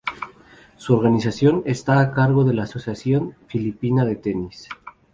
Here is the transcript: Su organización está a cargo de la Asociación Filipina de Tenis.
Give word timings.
Su 0.77 0.95
organización 0.95 1.61
está 1.67 1.99
a 2.01 2.11
cargo 2.11 2.43
de 2.43 2.55
la 2.55 2.63
Asociación 2.63 3.35
Filipina 3.45 4.03
de 4.03 4.15
Tenis. 4.15 4.67